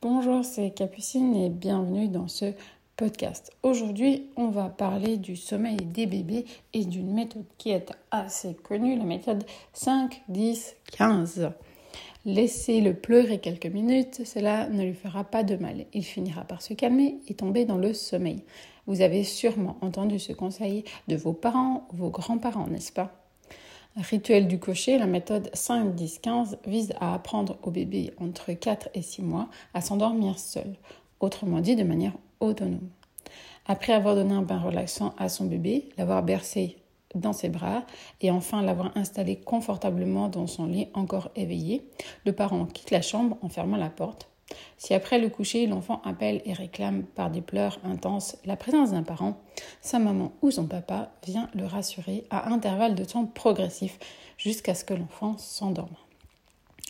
Bonjour, 0.00 0.44
c'est 0.44 0.70
Capucine 0.70 1.34
et 1.34 1.50
bienvenue 1.50 2.06
dans 2.06 2.28
ce 2.28 2.52
podcast. 2.94 3.50
Aujourd'hui, 3.64 4.30
on 4.36 4.46
va 4.46 4.68
parler 4.68 5.16
du 5.16 5.34
sommeil 5.34 5.76
des 5.76 6.06
bébés 6.06 6.44
et 6.72 6.84
d'une 6.84 7.12
méthode 7.12 7.46
qui 7.58 7.70
est 7.70 7.90
assez 8.12 8.54
connue, 8.54 8.96
la 8.96 9.02
méthode 9.02 9.42
5, 9.72 10.22
10, 10.28 10.76
15. 10.92 11.50
Laissez-le 12.26 12.94
pleurer 12.94 13.40
quelques 13.40 13.66
minutes, 13.66 14.24
cela 14.24 14.68
ne 14.68 14.84
lui 14.84 14.94
fera 14.94 15.24
pas 15.24 15.42
de 15.42 15.56
mal. 15.56 15.86
Il 15.92 16.04
finira 16.04 16.44
par 16.44 16.62
se 16.62 16.74
calmer 16.74 17.18
et 17.26 17.34
tomber 17.34 17.64
dans 17.64 17.78
le 17.78 17.92
sommeil. 17.92 18.44
Vous 18.86 19.00
avez 19.00 19.24
sûrement 19.24 19.78
entendu 19.80 20.20
ce 20.20 20.32
conseil 20.32 20.84
de 21.08 21.16
vos 21.16 21.32
parents 21.32 21.88
vos 21.92 22.10
grands-parents, 22.10 22.68
n'est-ce 22.68 22.92
pas? 22.92 23.17
Rituel 23.98 24.46
du 24.46 24.60
cocher, 24.60 24.96
la 24.96 25.06
méthode 25.06 25.50
5-10-15 25.54 26.58
vise 26.68 26.92
à 27.00 27.14
apprendre 27.14 27.58
au 27.64 27.72
bébé 27.72 28.12
entre 28.18 28.52
4 28.52 28.90
et 28.94 29.02
6 29.02 29.22
mois 29.22 29.48
à 29.74 29.80
s'endormir 29.80 30.38
seul, 30.38 30.76
autrement 31.18 31.60
dit 31.60 31.74
de 31.74 31.82
manière 31.82 32.12
autonome. 32.38 32.90
Après 33.66 33.92
avoir 33.92 34.14
donné 34.14 34.34
un 34.34 34.42
bain 34.42 34.60
relaxant 34.60 35.14
à 35.18 35.28
son 35.28 35.46
bébé, 35.46 35.88
l'avoir 35.98 36.22
bercé 36.22 36.76
dans 37.16 37.32
ses 37.32 37.48
bras 37.48 37.84
et 38.20 38.30
enfin 38.30 38.62
l'avoir 38.62 38.96
installé 38.96 39.34
confortablement 39.34 40.28
dans 40.28 40.46
son 40.46 40.66
lit 40.66 40.86
encore 40.94 41.30
éveillé, 41.34 41.82
le 42.24 42.32
parent 42.32 42.66
quitte 42.66 42.92
la 42.92 43.02
chambre 43.02 43.36
en 43.42 43.48
fermant 43.48 43.76
la 43.76 43.90
porte. 43.90 44.28
Si 44.76 44.94
après 44.94 45.18
le 45.18 45.28
coucher, 45.28 45.66
l'enfant 45.66 46.00
appelle 46.04 46.40
et 46.44 46.52
réclame 46.52 47.02
par 47.02 47.30
des 47.30 47.40
pleurs 47.40 47.78
intenses 47.84 48.36
la 48.44 48.56
présence 48.56 48.92
d'un 48.92 49.02
parent, 49.02 49.38
sa 49.80 49.98
maman 49.98 50.32
ou 50.42 50.50
son 50.50 50.66
papa 50.66 51.10
vient 51.26 51.50
le 51.54 51.66
rassurer 51.66 52.24
à 52.30 52.50
intervalles 52.50 52.94
de 52.94 53.04
temps 53.04 53.26
progressifs 53.26 53.98
jusqu'à 54.36 54.74
ce 54.74 54.84
que 54.84 54.94
l'enfant 54.94 55.36
s'endorme. 55.38 55.96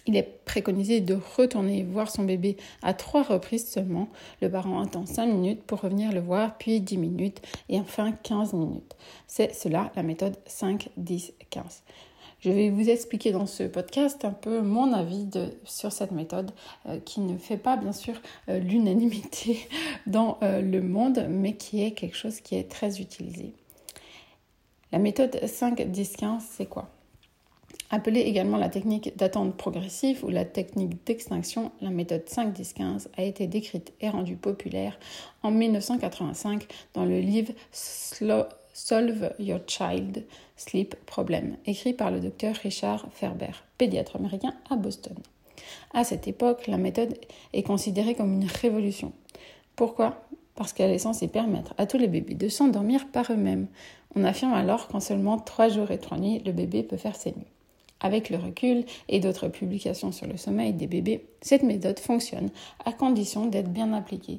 Il 0.08 0.16
est 0.16 0.40
préconisé 0.46 1.02
de 1.02 1.18
retourner 1.36 1.82
voir 1.82 2.10
son 2.10 2.24
bébé 2.24 2.56
à 2.82 2.94
trois 2.94 3.22
reprises 3.22 3.70
seulement. 3.70 4.08
Le 4.40 4.50
parent 4.50 4.80
attend 4.80 5.04
5 5.04 5.26
minutes 5.26 5.62
pour 5.64 5.82
revenir 5.82 6.12
le 6.12 6.20
voir, 6.20 6.56
puis 6.56 6.80
10 6.80 6.96
minutes 6.96 7.42
et 7.68 7.78
enfin 7.78 8.12
15 8.12 8.54
minutes. 8.54 8.96
C'est 9.26 9.54
cela 9.54 9.92
la 9.96 10.02
méthode 10.02 10.38
5, 10.46 10.88
10, 10.96 11.34
15. 11.50 11.82
Je 12.40 12.50
vais 12.50 12.70
vous 12.70 12.88
expliquer 12.88 13.32
dans 13.32 13.46
ce 13.46 13.64
podcast 13.64 14.24
un 14.24 14.30
peu 14.30 14.60
mon 14.60 14.92
avis 14.92 15.26
sur 15.64 15.90
cette 15.90 16.12
méthode 16.12 16.52
euh, 16.86 17.00
qui 17.00 17.20
ne 17.20 17.36
fait 17.36 17.56
pas 17.56 17.76
bien 17.76 17.92
sûr 17.92 18.14
euh, 18.48 18.60
l'unanimité 18.60 19.68
dans 20.06 20.38
euh, 20.42 20.60
le 20.60 20.80
monde, 20.80 21.26
mais 21.28 21.56
qui 21.56 21.82
est 21.82 21.92
quelque 21.92 22.16
chose 22.16 22.40
qui 22.40 22.54
est 22.54 22.70
très 22.70 23.00
utilisé. 23.00 23.54
La 24.92 25.00
méthode 25.00 25.34
5-10-15, 25.34 26.40
c'est 26.48 26.66
quoi? 26.66 26.88
Appelée 27.90 28.20
également 28.20 28.56
la 28.56 28.68
technique 28.68 29.16
d'attente 29.16 29.56
progressive 29.56 30.24
ou 30.24 30.28
la 30.28 30.44
technique 30.44 31.04
d'extinction, 31.04 31.72
la 31.80 31.90
méthode 31.90 32.24
5-10-15 32.26 33.08
a 33.16 33.22
été 33.24 33.48
décrite 33.48 33.92
et 34.00 34.10
rendue 34.10 34.36
populaire 34.36 34.98
en 35.42 35.50
1985 35.50 36.66
dans 36.94 37.04
le 37.04 37.18
livre 37.18 37.52
Solve 38.80 39.34
Your 39.40 39.58
Child 39.66 40.24
Sleep 40.56 40.94
Problem, 41.04 41.56
écrit 41.66 41.94
par 41.94 42.12
le 42.12 42.20
docteur 42.20 42.54
Richard 42.54 43.08
Ferber, 43.10 43.50
pédiatre 43.76 44.14
américain 44.14 44.54
à 44.70 44.76
Boston. 44.76 45.16
À 45.92 46.04
cette 46.04 46.28
époque, 46.28 46.68
la 46.68 46.78
méthode 46.78 47.18
est 47.52 47.64
considérée 47.64 48.14
comme 48.14 48.34
une 48.34 48.46
révolution. 48.46 49.12
Pourquoi? 49.74 50.22
Parce 50.54 50.72
qu'elle 50.72 50.92
est 50.92 50.98
censée 50.98 51.26
permettre 51.26 51.74
à 51.76 51.86
tous 51.86 51.98
les 51.98 52.06
bébés 52.06 52.34
de 52.34 52.48
s'endormir 52.48 53.08
par 53.08 53.32
eux-mêmes. 53.32 53.66
On 54.14 54.22
affirme 54.22 54.54
alors 54.54 54.86
qu'en 54.86 55.00
seulement 55.00 55.38
3 55.38 55.70
jours 55.70 55.90
et 55.90 55.98
3 55.98 56.18
nuits, 56.18 56.42
le 56.46 56.52
bébé 56.52 56.84
peut 56.84 56.96
faire 56.96 57.16
ses 57.16 57.32
nuits. 57.32 57.52
Avec 57.98 58.30
le 58.30 58.36
recul 58.36 58.84
et 59.08 59.18
d'autres 59.18 59.48
publications 59.48 60.12
sur 60.12 60.28
le 60.28 60.36
sommeil 60.36 60.72
des 60.72 60.86
bébés, 60.86 61.26
cette 61.40 61.64
méthode 61.64 61.98
fonctionne 61.98 62.50
à 62.84 62.92
condition 62.92 63.46
d'être 63.46 63.70
bien 63.70 63.92
appliquée. 63.92 64.38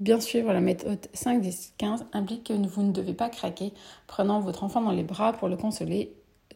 Bien 0.00 0.20
suivre 0.20 0.52
la 0.52 0.60
méthode 0.60 1.08
5, 1.12 1.40
10, 1.40 1.74
15 1.76 2.06
implique 2.12 2.44
que 2.44 2.52
vous 2.52 2.82
ne 2.82 2.92
devez 2.92 3.14
pas 3.14 3.28
craquer 3.28 3.72
prenant 4.06 4.40
votre 4.40 4.62
enfant 4.62 4.80
dans 4.80 4.92
les 4.92 5.02
bras 5.02 5.32
pour 5.32 5.48
le 5.48 5.56
consoler 5.56 6.12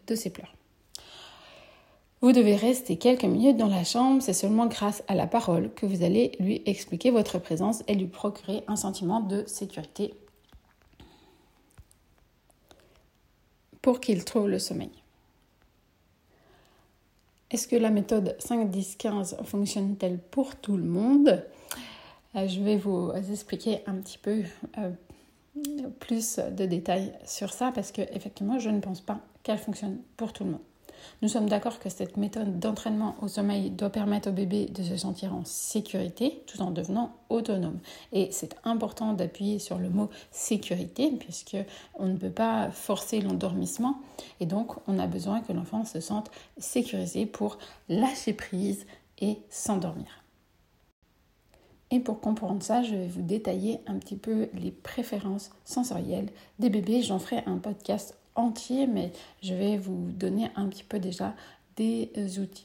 de 0.06 0.14
ses 0.14 0.30
pleurs. 0.30 0.54
Vous 2.20 2.30
devez 2.30 2.54
rester 2.54 2.98
quelques 2.98 3.24
minutes 3.24 3.56
dans 3.56 3.66
la 3.66 3.82
chambre, 3.82 4.22
c'est 4.22 4.32
seulement 4.32 4.66
grâce 4.66 5.02
à 5.08 5.16
la 5.16 5.26
parole 5.26 5.74
que 5.74 5.86
vous 5.86 6.04
allez 6.04 6.36
lui 6.38 6.62
expliquer 6.66 7.10
votre 7.10 7.40
présence 7.40 7.82
et 7.88 7.96
lui 7.96 8.06
procurer 8.06 8.62
un 8.68 8.76
sentiment 8.76 9.18
de 9.18 9.44
sécurité 9.48 10.14
pour 13.82 13.98
qu'il 13.98 14.24
trouve 14.24 14.48
le 14.48 14.60
sommeil. 14.60 14.92
Est-ce 17.50 17.66
que 17.66 17.74
la 17.74 17.90
méthode 17.90 18.36
5, 18.38 18.70
10, 18.70 18.96
15 18.96 19.36
fonctionne-t-elle 19.44 20.18
pour 20.18 20.54
tout 20.54 20.76
le 20.76 20.84
monde? 20.84 21.44
Je 22.34 22.60
vais 22.60 22.76
vous 22.76 23.12
expliquer 23.30 23.82
un 23.86 23.94
petit 23.96 24.18
peu 24.18 24.42
euh, 24.78 24.90
plus 26.00 26.38
de 26.38 26.64
détails 26.64 27.12
sur 27.26 27.52
ça 27.52 27.72
parce 27.74 27.92
que 27.92 28.02
effectivement, 28.14 28.58
je 28.58 28.70
ne 28.70 28.80
pense 28.80 29.00
pas 29.00 29.20
qu'elle 29.42 29.58
fonctionne 29.58 29.98
pour 30.16 30.32
tout 30.32 30.44
le 30.44 30.52
monde. 30.52 30.60
Nous 31.20 31.28
sommes 31.28 31.48
d'accord 31.48 31.78
que 31.78 31.88
cette 31.88 32.16
méthode 32.16 32.58
d'entraînement 32.58 33.16
au 33.20 33.28
sommeil 33.28 33.70
doit 33.70 33.90
permettre 33.90 34.30
au 34.30 34.32
bébé 34.32 34.66
de 34.66 34.82
se 34.82 34.96
sentir 34.96 35.34
en 35.34 35.44
sécurité 35.44 36.42
tout 36.46 36.60
en 36.62 36.70
devenant 36.70 37.12
autonome. 37.28 37.80
Et 38.12 38.28
c'est 38.30 38.56
important 38.64 39.12
d'appuyer 39.12 39.58
sur 39.58 39.78
le 39.78 39.90
mot 39.90 40.10
sécurité 40.30 41.10
puisque 41.10 41.56
on 41.94 42.06
ne 42.06 42.16
peut 42.16 42.30
pas 42.30 42.70
forcer 42.70 43.20
l'endormissement 43.20 43.98
et 44.40 44.46
donc 44.46 44.76
on 44.86 44.98
a 44.98 45.06
besoin 45.06 45.40
que 45.40 45.52
l'enfant 45.52 45.84
se 45.84 46.00
sente 46.00 46.30
sécurisé 46.58 47.26
pour 47.26 47.58
lâcher 47.88 48.32
prise 48.32 48.86
et 49.20 49.38
s'endormir. 49.50 50.21
Et 51.92 52.00
pour 52.00 52.20
comprendre 52.20 52.62
ça, 52.62 52.82
je 52.82 52.94
vais 52.94 53.06
vous 53.06 53.20
détailler 53.20 53.80
un 53.86 53.98
petit 53.98 54.16
peu 54.16 54.48
les 54.54 54.70
préférences 54.70 55.50
sensorielles 55.66 56.30
des 56.58 56.70
bébés. 56.70 57.02
J'en 57.02 57.18
ferai 57.18 57.44
un 57.44 57.58
podcast 57.58 58.16
entier, 58.34 58.86
mais 58.86 59.12
je 59.42 59.52
vais 59.52 59.76
vous 59.76 60.10
donner 60.12 60.48
un 60.56 60.68
petit 60.68 60.84
peu 60.84 60.98
déjà 60.98 61.34
des 61.76 62.10
outils. 62.40 62.64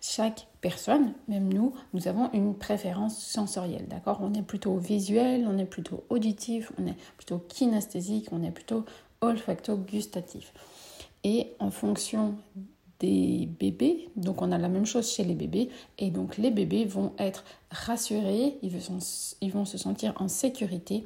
Chaque 0.00 0.46
personne, 0.60 1.12
même 1.26 1.52
nous, 1.52 1.74
nous 1.92 2.06
avons 2.06 2.30
une 2.32 2.54
préférence 2.54 3.18
sensorielle, 3.18 3.88
d'accord? 3.88 4.20
On 4.22 4.32
est 4.32 4.42
plutôt 4.42 4.76
visuel, 4.76 5.46
on 5.48 5.58
est 5.58 5.66
plutôt 5.66 6.04
auditif, 6.08 6.72
on 6.78 6.86
est 6.86 6.96
plutôt 7.16 7.38
kinesthésique, 7.38 8.28
on 8.30 8.44
est 8.44 8.52
plutôt 8.52 8.84
olfacto-gustatif. 9.20 10.52
Et 11.24 11.52
en 11.58 11.72
fonction 11.72 12.36
des 13.00 13.48
bébés, 13.58 14.08
donc 14.16 14.42
on 14.42 14.50
a 14.50 14.58
la 14.58 14.68
même 14.68 14.86
chose 14.86 15.10
chez 15.10 15.24
les 15.24 15.34
bébés, 15.34 15.68
et 15.98 16.10
donc 16.10 16.36
les 16.36 16.50
bébés 16.50 16.84
vont 16.84 17.12
être 17.18 17.44
rassurés, 17.70 18.58
ils 18.62 18.70
vont, 19.52 19.64
se 19.64 19.78
sentir 19.78 20.14
en 20.18 20.28
sécurité 20.28 21.04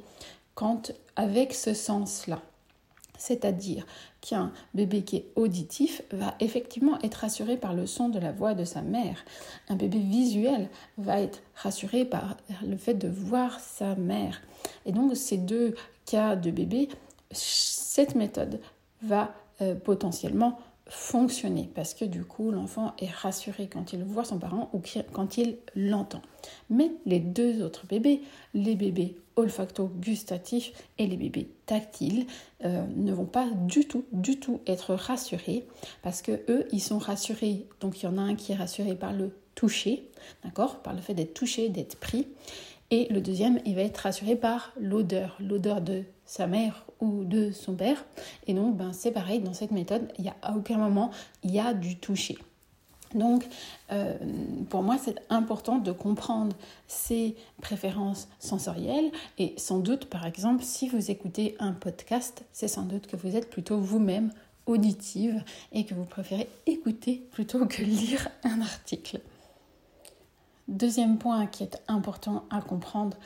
quand 0.55 0.91
avec 1.15 1.53
ce 1.53 1.73
sens-là. 1.73 2.41
C'est-à-dire 3.17 3.85
qu'un 4.21 4.51
bébé 4.73 5.03
qui 5.03 5.17
est 5.17 5.25
auditif 5.35 6.01
va 6.11 6.35
effectivement 6.39 6.99
être 7.01 7.15
rassuré 7.15 7.57
par 7.57 7.73
le 7.73 7.85
son 7.85 8.09
de 8.09 8.19
la 8.19 8.31
voix 8.31 8.53
de 8.53 8.65
sa 8.65 8.81
mère. 8.81 9.23
Un 9.69 9.75
bébé 9.75 9.99
visuel 9.99 10.69
va 10.97 11.21
être 11.21 11.41
rassuré 11.55 12.05
par 12.05 12.37
le 12.67 12.75
fait 12.75 12.95
de 12.95 13.07
voir 13.07 13.59
sa 13.59 13.95
mère. 13.95 14.41
Et 14.85 14.91
donc 14.91 15.15
ces 15.15 15.37
deux 15.37 15.75
cas 16.05 16.35
de 16.35 16.51
bébé, 16.51 16.89
cette 17.31 18.15
méthode 18.15 18.59
va 19.03 19.33
euh, 19.61 19.75
potentiellement 19.75 20.59
fonctionner 20.93 21.69
parce 21.73 21.95
que 21.95 22.05
du 22.05 22.23
coup 22.23 22.51
l'enfant 22.51 22.93
est 22.99 23.09
rassuré 23.09 23.67
quand 23.67 23.93
il 23.93 24.03
voit 24.03 24.25
son 24.25 24.37
parent 24.37 24.69
ou 24.73 24.81
quand 25.11 25.37
il 25.37 25.57
l'entend. 25.75 26.21
Mais 26.69 26.91
les 27.07 27.19
deux 27.19 27.63
autres 27.63 27.87
bébés, 27.87 28.21
les 28.53 28.75
bébés 28.75 29.15
olfacto-gustatifs 29.35 30.71
et 30.99 31.07
les 31.07 31.17
bébés 31.17 31.49
tactiles 31.65 32.27
euh, 32.63 32.85
ne 32.95 33.11
vont 33.11 33.25
pas 33.25 33.49
du 33.49 33.87
tout, 33.87 34.05
du 34.11 34.39
tout 34.39 34.61
être 34.67 34.93
rassurés 34.93 35.65
parce 36.03 36.21
que 36.21 36.43
eux, 36.47 36.67
ils 36.71 36.81
sont 36.81 36.99
rassurés. 36.99 37.65
Donc 37.79 38.01
il 38.01 38.05
y 38.05 38.07
en 38.07 38.19
a 38.19 38.21
un 38.21 38.35
qui 38.35 38.51
est 38.51 38.55
rassuré 38.55 38.93
par 38.93 39.13
le 39.13 39.31
toucher, 39.55 40.07
d'accord, 40.43 40.83
par 40.83 40.93
le 40.93 41.01
fait 41.01 41.15
d'être 41.15 41.33
touché, 41.33 41.69
d'être 41.69 41.97
pris, 41.97 42.27
et 42.93 43.07
le 43.09 43.21
deuxième, 43.21 43.59
il 43.65 43.73
va 43.73 43.81
être 43.81 43.97
rassuré 43.97 44.35
par 44.35 44.71
l'odeur, 44.79 45.35
l'odeur 45.39 45.81
de 45.81 46.03
sa 46.27 46.45
mère 46.45 46.85
ou 47.01 47.23
de 47.23 47.51
son 47.51 47.73
père. 47.73 48.05
Et 48.45 48.53
donc, 48.53 48.77
ben, 48.77 48.93
c'est 48.93 49.09
pareil, 49.09 49.39
dans 49.39 49.55
cette 49.55 49.71
méthode, 49.71 50.07
il 50.19 50.25
n'y 50.25 50.29
a 50.29 50.35
à 50.43 50.55
aucun 50.55 50.77
moment, 50.77 51.09
il 51.41 51.49
y 51.49 51.59
a 51.59 51.73
du 51.73 51.97
toucher. 51.97 52.37
Donc, 53.15 53.47
euh, 53.91 54.13
pour 54.69 54.83
moi, 54.83 54.99
c'est 55.03 55.15
important 55.31 55.79
de 55.79 55.91
comprendre 55.91 56.55
ces 56.85 57.35
préférences 57.63 58.27
sensorielles. 58.37 59.11
Et 59.39 59.55
sans 59.57 59.79
doute, 59.79 60.05
par 60.05 60.27
exemple, 60.27 60.63
si 60.63 60.87
vous 60.87 61.09
écoutez 61.09 61.55
un 61.57 61.71
podcast, 61.71 62.45
c'est 62.51 62.67
sans 62.67 62.83
doute 62.83 63.07
que 63.07 63.15
vous 63.15 63.35
êtes 63.35 63.49
plutôt 63.49 63.79
vous-même 63.79 64.31
auditive 64.67 65.43
et 65.71 65.83
que 65.83 65.95
vous 65.95 66.05
préférez 66.05 66.47
écouter 66.67 67.23
plutôt 67.31 67.65
que 67.65 67.81
lire 67.81 68.29
un 68.43 68.61
article. 68.61 69.19
Deuxième 70.67 71.17
point 71.17 71.45
qui 71.45 71.63
est 71.63 71.81
important 71.87 72.45
à 72.49 72.61
comprendre 72.61 73.17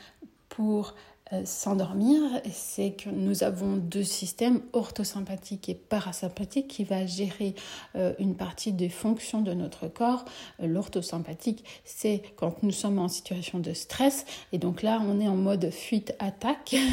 pour 0.48 0.94
euh, 1.32 1.42
s'endormir, 1.44 2.20
c'est 2.50 2.92
que 2.92 3.10
nous 3.10 3.44
avons 3.44 3.76
deux 3.76 4.02
systèmes, 4.02 4.60
orthosympathique 4.72 5.68
et 5.68 5.74
parasympathique, 5.74 6.68
qui 6.68 6.84
va 6.84 7.06
gérer 7.06 7.54
euh, 7.94 8.14
une 8.18 8.34
partie 8.34 8.72
des 8.72 8.88
fonctions 8.88 9.40
de 9.40 9.52
notre 9.52 9.86
corps. 9.88 10.24
L'orthosympathique, 10.58 11.64
c'est 11.84 12.22
quand 12.36 12.62
nous 12.62 12.72
sommes 12.72 12.98
en 12.98 13.08
situation 13.08 13.60
de 13.60 13.72
stress, 13.72 14.24
et 14.52 14.58
donc 14.58 14.82
là, 14.82 15.00
on 15.06 15.20
est 15.20 15.28
en 15.28 15.36
mode 15.36 15.70
fuite-attaque. 15.70 16.76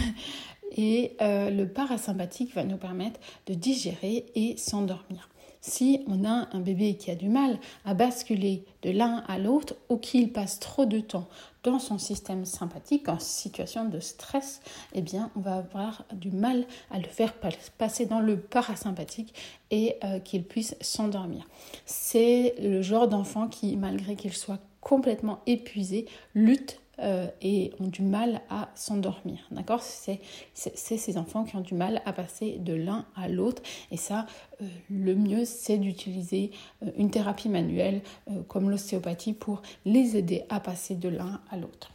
Et 0.78 1.16
le 1.22 1.64
parasympathique 1.66 2.54
va 2.54 2.66
nous 2.66 2.76
permettre 2.76 3.18
de 3.46 3.54
digérer 3.54 4.26
et 4.36 4.58
s'endormir. 4.58 5.30
Si 5.68 6.04
on 6.06 6.24
a 6.26 6.48
un 6.54 6.60
bébé 6.60 6.96
qui 6.96 7.10
a 7.10 7.16
du 7.16 7.28
mal 7.28 7.58
à 7.86 7.96
basculer 7.96 8.64
de 8.84 8.92
l'un 8.92 9.24
à 9.28 9.40
l'autre 9.40 9.74
ou 9.90 9.98
qu'il 9.98 10.32
passe 10.32 10.60
trop 10.60 10.86
de 10.86 11.00
temps 11.00 11.28
dans 11.64 11.80
son 11.80 11.98
système 11.98 12.46
sympathique 12.46 13.10
en 13.10 13.18
situation 13.18 13.86
de 13.86 14.00
stress, 14.00 14.62
eh 14.94 15.02
bien 15.02 15.32
on 15.36 15.40
va 15.40 15.56
avoir 15.56 16.06
du 16.14 16.30
mal 16.30 16.68
à 16.92 17.00
le 17.00 17.08
faire 17.08 17.34
passer 17.80 18.06
dans 18.06 18.20
le 18.20 18.40
parasympathique 18.40 19.34
et 19.72 19.96
euh, 20.04 20.20
qu'il 20.20 20.44
puisse 20.44 20.76
s'endormir. 20.82 21.48
C'est 21.88 22.54
le 22.62 22.84
genre 22.84 23.08
d'enfant 23.08 23.48
qui, 23.48 23.76
malgré 23.76 24.16
qu'il 24.16 24.34
soit 24.34 24.60
complètement 24.82 25.40
épuisé, 25.48 26.06
lutte 26.36 26.80
euh, 27.00 27.28
et 27.42 27.74
ont 27.80 27.88
du 27.88 28.04
mal 28.04 28.42
à 28.50 28.70
s'endormir. 28.76 29.40
D'accord? 29.52 29.82
C'est 29.84 30.22
ces 30.54 31.18
enfants 31.18 31.44
qui 31.44 31.56
ont 31.56 31.62
du 31.62 31.74
mal 31.74 32.02
à 32.06 32.14
passer 32.14 32.58
de 32.60 32.74
l'un 32.74 33.06
à 33.16 33.28
l'autre. 33.28 33.62
Et 33.92 33.98
ça, 33.98 34.26
euh, 34.62 34.66
le 34.90 35.14
mieux, 35.14 35.44
c'est 35.44 35.78
d'utiliser 35.78 36.52
euh, 36.84 36.92
une 36.98 37.12
thérapie 37.12 37.50
manuelle 37.50 38.02
comme 38.48 38.70
l'ostéopathie 38.70 39.34
pour 39.34 39.62
les 39.86 40.16
aider 40.16 40.44
à 40.50 40.60
passer 40.60 40.96
de 40.96 41.10
l'un 41.10 41.42
à 41.50 41.58
l'autre. 41.58 41.92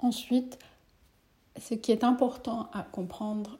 Ensuite, 0.00 0.58
ce 1.60 1.74
qui 1.74 1.92
est 1.92 2.04
important 2.04 2.68
à 2.72 2.82
comprendre 2.82 3.58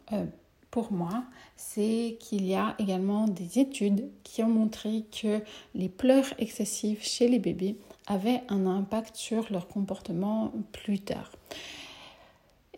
pour 0.71 0.93
moi, 0.93 1.25
c'est 1.57 2.17
qu'il 2.21 2.47
y 2.47 2.55
a 2.55 2.75
également 2.79 3.27
des 3.27 3.59
études 3.59 4.09
qui 4.23 4.43
ont 4.43 4.49
montré 4.49 5.05
que 5.21 5.41
les 5.75 5.89
pleurs 5.89 6.33
excessives 6.39 7.03
chez 7.03 7.29
les 7.29 7.39
bébés 7.39 7.77
avaient 8.07 8.43
un 8.49 8.67
impact 8.67 9.17
sur 9.17 9.51
leur 9.53 9.67
comportement 9.69 10.53
plus 10.73 11.01
tard. 11.01 11.31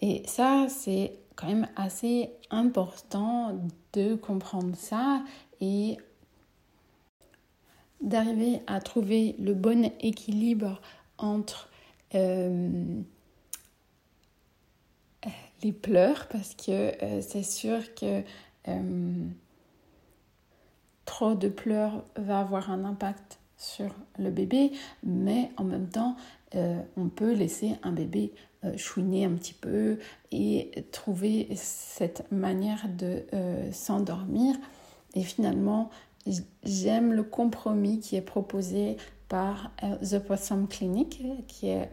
Et 0.01 0.23
ça, 0.27 0.67
c'est 0.69 1.13
quand 1.37 1.47
même 1.47 1.69
assez 1.77 2.31
important 2.51 3.59
de 3.93 4.15
comprendre 4.15 4.75
ça 4.77 5.23
et 5.61 5.97
d'arriver 8.01 8.61
à 8.67 8.81
trouver 8.81 9.37
le 9.39 9.55
bon 9.55 9.91
équilibre 10.01 10.81
entre 11.19 11.69
euh, 12.15 13.01
les 15.63 15.73
pleurs 15.73 16.29
parce 16.29 16.55
que 16.55 16.71
euh, 17.03 17.21
c'est 17.21 17.43
sûr 17.43 17.95
que 17.95 18.23
euh, 18.69 19.27
trop 21.05 21.35
de 21.35 21.49
pleurs 21.49 22.05
va 22.17 22.41
avoir 22.41 22.71
un 22.71 22.85
impact 22.85 23.39
sur 23.57 23.95
le 24.19 24.31
bébé, 24.31 24.73
mais 25.05 25.51
en 25.57 25.65
même 25.65 25.89
temps, 25.89 26.17
euh, 26.55 26.81
on 26.97 27.09
peut 27.09 27.33
laisser 27.33 27.77
un 27.83 27.93
bébé 27.93 28.33
chouiner 28.77 29.25
un 29.25 29.33
petit 29.33 29.55
peu 29.55 29.99
et 30.31 30.71
trouver 30.93 31.49
cette 31.57 32.31
manière 32.31 32.87
de 32.97 33.25
s'endormir. 33.73 34.55
Et 35.17 35.23
finalement, 35.25 35.91
j'aime 36.63 37.13
le 37.13 37.25
compromis 37.25 37.99
qui 37.99 38.15
est 38.15 38.23
proposé 38.23 38.99
par 39.29 39.73
The 39.81 40.21
Possum 40.21 40.69
Clinic, 40.69 41.25
qui 41.49 41.71
est 41.71 41.91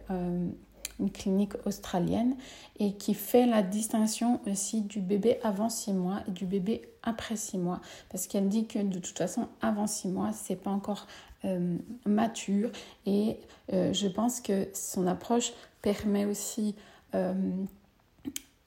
une 1.00 1.10
clinique 1.10 1.54
australienne, 1.66 2.36
et 2.78 2.92
qui 2.92 3.14
fait 3.14 3.46
la 3.46 3.62
distinction 3.62 4.40
aussi 4.46 4.82
du 4.82 5.00
bébé 5.00 5.38
avant 5.42 5.68
6 5.68 5.92
mois 5.92 6.22
et 6.28 6.30
du 6.30 6.46
bébé 6.46 6.82
après 7.02 7.36
6 7.36 7.58
mois. 7.58 7.80
Parce 8.10 8.26
qu'elle 8.26 8.48
dit 8.48 8.66
que 8.66 8.78
de 8.78 8.98
toute 8.98 9.18
façon, 9.18 9.48
avant 9.60 9.86
6 9.86 10.08
mois, 10.08 10.30
c'est 10.32 10.56
pas 10.56 10.70
encore 10.70 11.06
euh, 11.44 11.76
mature. 12.04 12.70
Et 13.06 13.38
euh, 13.72 13.92
je 13.92 14.08
pense 14.08 14.40
que 14.40 14.68
son 14.74 15.06
approche 15.06 15.52
permet 15.80 16.26
aussi 16.26 16.74
euh, 17.14 17.32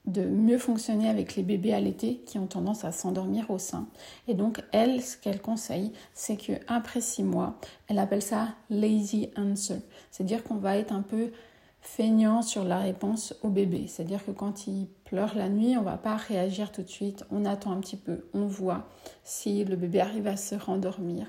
de 0.06 0.22
mieux 0.22 0.58
fonctionner 0.58 1.08
avec 1.08 1.34
les 1.34 1.42
bébés 1.42 1.72
à 1.72 1.80
l'été 1.80 2.16
qui 2.26 2.38
ont 2.38 2.46
tendance 2.46 2.84
à 2.84 2.92
s'endormir 2.92 3.50
au 3.50 3.58
sein. 3.58 3.86
Et 4.28 4.34
donc, 4.34 4.62
elle, 4.72 5.02
ce 5.02 5.16
qu'elle 5.16 5.40
conseille, 5.40 5.92
c'est 6.12 6.36
qu'après 6.36 7.00
6 7.00 7.22
mois, 7.22 7.58
elle 7.88 7.98
appelle 7.98 8.22
ça 8.22 8.48
lazy 8.70 9.30
answer. 9.36 9.78
C'est-à-dire 10.10 10.42
qu'on 10.44 10.56
va 10.56 10.76
être 10.76 10.92
un 10.92 11.02
peu 11.02 11.30
feignant 11.84 12.40
sur 12.40 12.64
la 12.64 12.78
réponse 12.78 13.34
au 13.42 13.50
bébé. 13.50 13.84
C'est-à-dire 13.86 14.24
que 14.24 14.30
quand 14.30 14.66
il 14.66 14.88
pleure 15.04 15.36
la 15.36 15.50
nuit, 15.50 15.76
on 15.76 15.80
ne 15.80 15.84
va 15.84 15.98
pas 15.98 16.16
réagir 16.16 16.72
tout 16.72 16.82
de 16.82 16.88
suite, 16.88 17.24
on 17.30 17.44
attend 17.44 17.72
un 17.72 17.78
petit 17.78 17.96
peu, 17.96 18.24
on 18.32 18.46
voit 18.46 18.88
si 19.22 19.62
le 19.64 19.76
bébé 19.76 20.00
arrive 20.00 20.26
à 20.26 20.36
se 20.36 20.54
rendormir. 20.54 21.26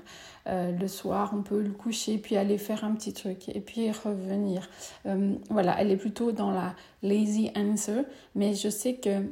Euh, 0.48 0.72
le 0.72 0.88
soir, 0.88 1.32
on 1.36 1.42
peut 1.42 1.60
le 1.60 1.70
coucher, 1.70 2.16
puis 2.16 2.36
aller 2.36 2.56
faire 2.56 2.84
un 2.84 2.92
petit 2.94 3.12
truc 3.12 3.50
et 3.50 3.60
puis 3.60 3.90
revenir. 3.90 4.68
Euh, 5.04 5.34
voilà, 5.50 5.76
elle 5.78 5.90
est 5.90 5.96
plutôt 5.96 6.32
dans 6.32 6.50
la 6.50 6.74
lazy 7.02 7.52
answer, 7.54 8.02
mais 8.34 8.54
je 8.54 8.70
sais 8.70 8.94
que 8.94 9.22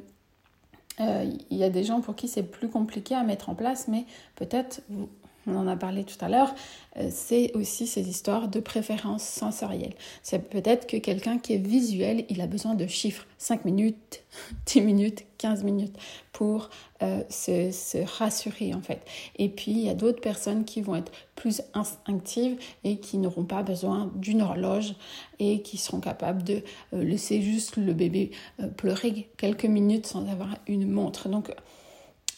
euh, 1.00 1.24
il 1.50 1.56
y 1.56 1.64
a 1.64 1.70
des 1.70 1.84
gens 1.84 2.02
pour 2.02 2.14
qui 2.14 2.28
c'est 2.28 2.42
plus 2.42 2.68
compliqué 2.68 3.14
à 3.14 3.24
mettre 3.24 3.48
en 3.48 3.54
place, 3.54 3.88
mais 3.88 4.04
peut-être 4.36 4.82
on 5.46 5.56
en 5.56 5.66
a 5.66 5.76
parlé 5.76 6.04
tout 6.04 6.22
à 6.22 6.28
l'heure, 6.28 6.54
euh, 6.96 7.08
c'est 7.10 7.52
aussi 7.54 7.86
ces 7.86 8.08
histoires 8.08 8.48
de 8.48 8.60
préférence 8.60 9.22
sensorielle. 9.22 9.94
C'est 10.22 10.48
peut-être 10.48 10.86
que 10.86 10.96
quelqu'un 10.96 11.38
qui 11.38 11.54
est 11.54 11.58
visuel, 11.58 12.24
il 12.28 12.40
a 12.40 12.46
besoin 12.46 12.74
de 12.74 12.86
chiffres, 12.86 13.26
5 13.38 13.64
minutes, 13.64 14.22
10 14.66 14.80
minutes, 14.80 15.24
15 15.38 15.64
minutes, 15.64 15.96
pour 16.32 16.70
euh, 17.02 17.22
se, 17.28 18.04
rassurer 18.18 18.74
en 18.74 18.80
fait. 18.80 19.00
Et 19.36 19.48
puis 19.48 19.72
il 19.72 19.80
y 19.80 19.88
a 19.88 19.94
d'autres 19.94 20.20
personnes 20.20 20.64
qui 20.64 20.80
vont 20.80 20.96
être 20.96 21.12
plus 21.34 21.62
instinctives 21.74 22.56
et 22.84 22.98
qui 22.98 23.18
n'auront 23.18 23.44
pas 23.44 23.62
besoin 23.62 24.10
d'une 24.14 24.42
horloge 24.42 24.94
et 25.38 25.62
qui 25.62 25.76
seront 25.76 26.00
capables 26.00 26.42
de 26.42 26.62
euh, 26.92 27.04
laisser 27.04 27.42
juste 27.42 27.76
le 27.76 27.92
bébé 27.92 28.30
pleurer 28.76 29.28
quelques 29.36 29.64
minutes 29.64 30.06
sans 30.06 30.26
avoir 30.28 30.56
une 30.66 30.90
montre. 30.90 31.28
Donc 31.28 31.50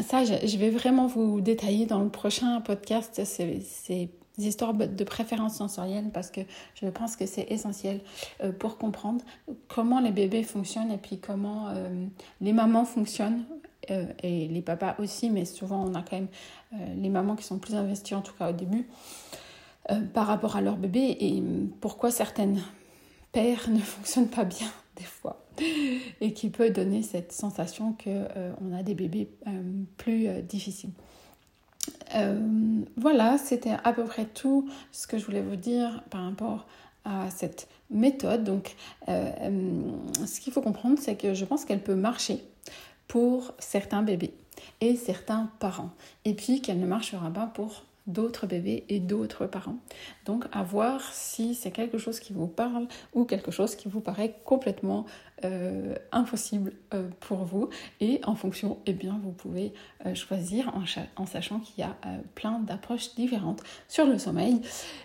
ça, 0.04 0.25
je 0.25 0.56
vais 0.58 0.70
vraiment 0.70 1.06
vous 1.06 1.40
détailler 1.40 1.87
dans 1.87 2.00
le 2.00 2.08
prochain 2.08 2.60
podcast. 2.60 3.22
Ces, 3.25 4.10
histoires 4.38 4.75
de 4.75 5.04
préférence 5.04 5.56
sensorielle 5.56 6.10
parce 6.12 6.31
que 6.31 6.43
je 6.75 6.87
pense 6.88 7.16
que 7.16 7.25
c'est 7.25 7.50
essentiel 7.50 8.00
euh, 8.44 8.52
pour 8.52 8.76
comprendre 8.76 9.25
comment 9.66 9.98
les 9.98 10.10
bébés 10.10 10.43
fonctionnent 10.43 10.93
et 10.93 10.98
puis 10.98 11.19
comment 11.19 11.69
euh, 11.69 11.88
les 12.43 12.52
mamans 12.52 12.84
fonctionnent 12.84 13.44
euh, 13.90 14.04
et 14.22 14.46
les 14.48 14.60
papas 14.60 14.96
aussi, 14.98 15.31
mais 15.31 15.46
souvent 15.46 15.82
on 15.82 15.94
a 15.94 16.02
quand 16.02 16.16
même 16.16 16.28
les 16.96 17.08
mamans 17.08 17.34
qui 17.34 17.44
sont 17.44 17.58
plus 17.58 17.76
investies 17.76 18.14
en 18.14 18.20
tout 18.20 18.34
cas 18.34 18.50
au 18.50 18.52
début 18.52 18.87
par 20.12 20.26
rapport 20.26 20.56
à 20.56 20.60
leur 20.60 20.76
bébé 20.76 21.16
et 21.19 21.43
pourquoi 21.81 22.10
certaines 22.10 22.60
pères 23.32 23.70
ne 23.70 23.79
fonctionnent 23.79 24.29
pas 24.29 24.44
bien 24.44 24.69
des 24.96 25.05
fois 25.05 25.45
et 26.20 26.32
qui 26.32 26.51
peut 26.51 26.70
donner 26.70 27.03
cette 27.03 27.32
sensation 27.32 27.93
qu'on 27.93 28.10
euh, 28.36 28.53
on 28.63 28.77
a 28.77 28.82
des 28.82 28.94
bébés 28.94 29.29
euh, 29.46 29.51
plus 29.96 30.29
euh, 30.29 30.41
difficiles. 30.41 30.91
voilà, 32.96 33.39
c'était 33.39 33.77
à 33.84 33.93
peu 33.93 34.05
près 34.05 34.25
tout 34.25 34.69
ce 34.93 35.06
que 35.06 35.19
je 35.19 35.25
voulais 35.25 35.43
vous 35.43 35.56
dire 35.56 36.03
par 36.10 36.25
rapport 36.25 36.67
à 37.05 37.31
cette 37.31 37.69
méthode. 37.91 38.43
Donc, 38.43 38.75
ce 39.06 40.41
qu'il 40.41 40.53
faut 40.53 40.63
comprendre, 40.63 40.98
c'est 41.01 41.15
que 41.15 41.34
je 41.34 41.44
pense 41.44 41.65
qu'elle 41.65 41.82
peut 41.82 41.94
marcher 41.94 42.43
pour 43.06 43.55
certains 43.60 44.03
bébés 44.03 44.34
et 44.81 44.96
certains 44.96 45.51
parents, 45.60 45.91
et 46.25 46.34
puis 46.34 46.60
qu'elle 46.60 46.81
ne 46.81 46.86
marchera 46.86 47.31
pas 47.31 47.46
pour 47.46 47.84
d'autres 48.06 48.46
bébés 48.46 48.84
et 48.89 49.01
d'autres 49.01 49.46
parents. 49.46 49.79
Donc 50.25 50.44
à 50.53 50.63
voir 50.63 51.01
si 51.13 51.55
c'est 51.55 51.70
quelque 51.70 51.98
chose 51.98 52.20
qui 52.20 52.32
vous 52.32 52.46
parle 52.46 52.86
ou 53.15 53.25
quelque 53.25 53.51
chose 53.51 53.75
qui 53.75 53.89
vous 53.89 54.01
paraît 54.01 54.34
complètement 54.44 55.06
euh, 55.44 55.94
impossible 56.13 56.72
euh, 56.94 57.08
pour 57.20 57.44
vous. 57.44 57.69
Et 58.01 58.20
en 58.25 58.34
fonction, 58.34 58.79
eh 58.86 58.94
bien, 58.94 59.20
vous 59.22 59.32
pouvez 59.32 59.75
euh, 60.06 60.15
choisir 60.15 60.72
en, 61.17 61.27
sachant 61.27 61.60
qu'il 61.60 61.81
y 61.81 61.86
a 61.86 61.96
plein 62.34 62.58
d'approches 62.60 63.15
différentes 63.15 63.63
sur 63.89 64.06
le 64.06 64.19
sommeil 64.19 64.60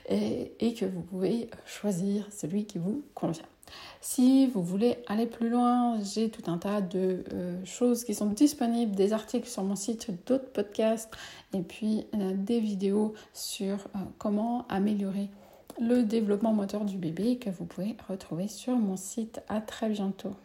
et, 0.07 0.53
et 0.59 0.73
que 0.73 0.85
vous 0.85 1.01
pouvez 1.01 1.49
choisir 1.65 2.25
celui 2.31 2.65
qui 2.65 2.77
vous 2.77 3.03
convient. 3.13 3.43
Si 4.01 4.47
vous 4.47 4.63
voulez 4.63 4.97
aller 5.07 5.27
plus 5.27 5.49
loin, 5.49 5.99
j'ai 6.01 6.29
tout 6.29 6.49
un 6.49 6.57
tas 6.57 6.81
de 6.81 7.23
euh, 7.33 7.63
choses 7.65 8.03
qui 8.03 8.13
sont 8.13 8.27
disponibles, 8.27 8.95
des 8.95 9.13
articles 9.13 9.47
sur 9.47 9.63
mon 9.63 9.75
site, 9.75 10.09
d'autres 10.25 10.51
podcasts 10.51 11.11
et 11.53 11.61
puis 11.61 12.05
euh, 12.15 12.33
des 12.35 12.59
vidéos 12.59 13.13
sur 13.33 13.75
euh, 13.75 13.99
comment 14.17 14.65
améliorer 14.69 15.29
le 15.79 16.03
développement 16.03 16.53
moteur 16.53 16.85
du 16.85 16.97
bébé 16.97 17.37
que 17.37 17.49
vous 17.49 17.65
pouvez 17.65 17.95
retrouver 18.09 18.47
sur 18.47 18.75
mon 18.75 18.97
site. 18.97 19.41
À 19.47 19.61
très 19.61 19.89
bientôt. 19.89 20.35